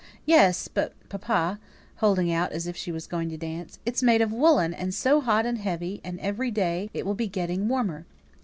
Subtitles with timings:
[0.25, 1.59] "Yes; but, papa"
[1.97, 4.95] (holding it out as if she was going to dance), "it's made of woollen, and
[4.95, 8.07] so hot and heavy; and every day it will be getting warmer."